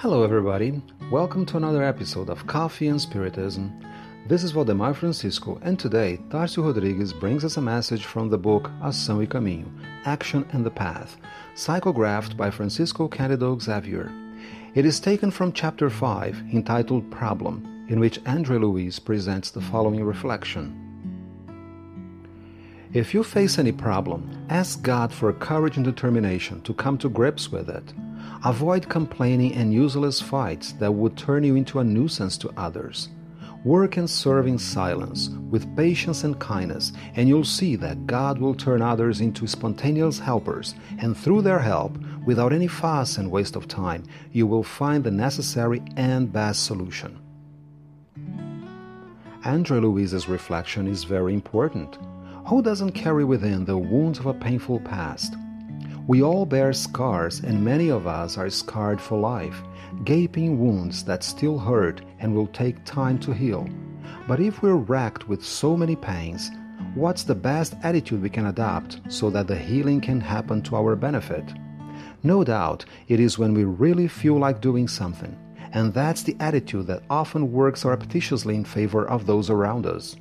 [0.00, 0.80] Hello, everybody.
[1.10, 3.84] Welcome to another episode of Coffee and Spiritism.
[4.28, 8.70] This is Valdemar Francisco, and today Tarcio Rodrigues brings us a message from the book
[8.80, 9.66] Ação e Caminho
[10.04, 11.16] Action and the Path,
[11.56, 14.12] psychographed by Francisco Cândido Xavier.
[14.76, 20.04] It is taken from chapter 5, entitled Problem, in which Andre Luiz presents the following
[20.04, 20.87] reflection.
[22.94, 27.52] If you face any problem, ask God for courage and determination to come to grips
[27.52, 27.92] with it.
[28.46, 33.10] Avoid complaining and useless fights that would turn you into a nuisance to others.
[33.62, 38.54] Work and serve in silence, with patience and kindness, and you'll see that God will
[38.54, 43.68] turn others into spontaneous helpers, and through their help, without any fuss and waste of
[43.68, 47.18] time, you will find the necessary and best solution.
[49.44, 51.98] Andre Luiz's reflection is very important.
[52.48, 55.34] Who doesn't carry within the wounds of a painful past?
[56.06, 59.62] We all bear scars, and many of us are scarred for life,
[60.04, 63.68] gaping wounds that still hurt and will take time to heal.
[64.26, 66.50] But if we're racked with so many pains,
[66.94, 70.96] what's the best attitude we can adopt so that the healing can happen to our
[70.96, 71.44] benefit?
[72.22, 75.36] No doubt it is when we really feel like doing something,
[75.74, 80.16] and that's the attitude that often works surreptitiously in favor of those around us.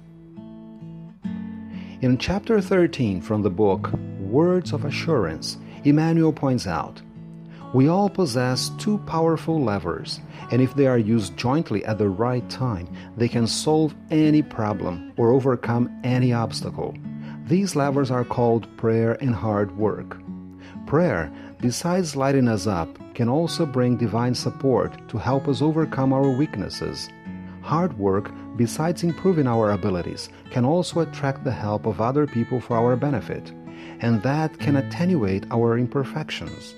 [2.00, 7.02] In chapter 13 from the book Words of Assurance, Emmanuel points out
[7.74, 10.20] We all possess two powerful levers,
[10.52, 15.12] and if they are used jointly at the right time, they can solve any problem
[15.18, 16.94] or overcome any obstacle.
[17.48, 20.20] These levers are called prayer and hard work.
[20.86, 26.30] Prayer, besides lighting us up, can also bring divine support to help us overcome our
[26.30, 27.10] weaknesses.
[27.68, 32.78] Hard work, besides improving our abilities, can also attract the help of other people for
[32.78, 33.52] our benefit,
[34.00, 36.76] and that can attenuate our imperfections.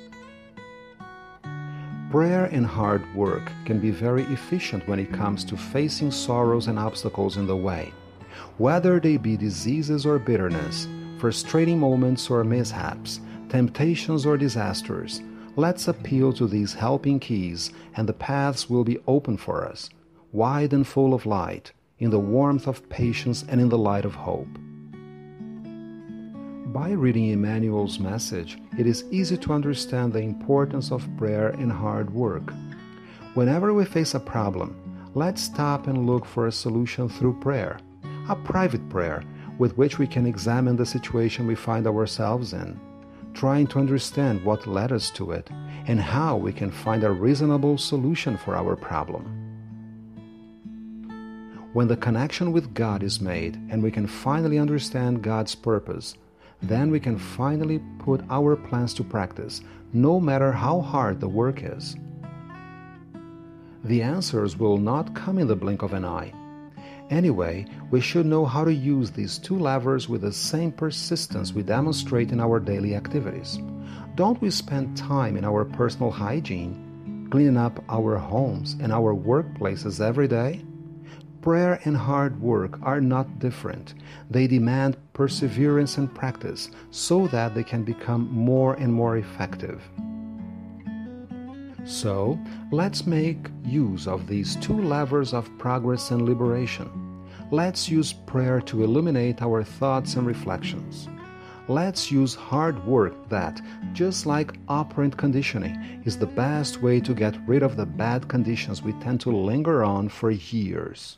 [2.09, 6.79] Prayer and hard work can be very efficient when it comes to facing sorrows and
[6.79, 7.93] obstacles in the way,
[8.57, 10.87] whether they be diseases or bitterness,
[11.19, 13.19] frustrating moments or mishaps,
[13.49, 15.21] temptations or disasters.
[15.55, 19.91] Let's appeal to these helping keys, and the paths will be open for us
[20.31, 24.15] wide and full of light, in the warmth of patience and in the light of
[24.15, 24.47] hope.
[26.67, 32.13] By reading Emmanuel's message, it is easy to understand the importance of prayer and hard
[32.13, 32.53] work.
[33.33, 34.75] Whenever we face a problem,
[35.15, 37.79] let's stop and look for a solution through prayer,
[38.29, 39.23] a private prayer
[39.57, 42.79] with which we can examine the situation we find ourselves in,
[43.33, 45.49] trying to understand what led us to it
[45.87, 49.38] and how we can find a reasonable solution for our problem.
[51.73, 56.15] When the connection with God is made and we can finally understand God's purpose,
[56.63, 59.61] then we can finally put our plans to practice,
[59.93, 61.95] no matter how hard the work is.
[63.83, 66.33] The answers will not come in the blink of an eye.
[67.11, 71.61] Anyway, we should know how to use these two levers with the same persistence we
[71.61, 73.59] demonstrate in our daily activities.
[74.15, 80.03] Don't we spend time in our personal hygiene, cleaning up our homes and our workplaces
[80.03, 80.61] every day?
[81.49, 83.95] Prayer and hard work are not different.
[84.29, 89.81] They demand perseverance and practice so that they can become more and more effective.
[91.85, 92.37] So,
[92.71, 97.25] let's make use of these two levers of progress and liberation.
[97.49, 101.09] Let's use prayer to illuminate our thoughts and reflections.
[101.69, 103.61] Let's use hard work that,
[103.93, 108.81] just like operant conditioning, is the best way to get rid of the bad conditions
[108.81, 111.15] we tend to linger on for years.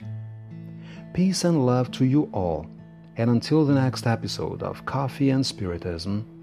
[1.14, 2.68] Peace and love to you all,
[3.16, 6.41] and until the next episode of Coffee and Spiritism,